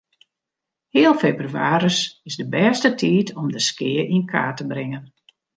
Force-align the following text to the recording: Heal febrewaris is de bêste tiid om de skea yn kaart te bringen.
Heal 0.89 1.13
febrewaris 1.19 2.19
is 2.23 2.35
de 2.39 2.47
bêste 2.53 2.89
tiid 2.99 3.27
om 3.39 3.47
de 3.55 3.61
skea 3.69 4.03
yn 4.15 4.25
kaart 4.33 4.57
te 4.57 4.65
bringen. 4.73 5.03